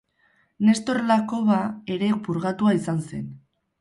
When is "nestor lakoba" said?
0.69-1.59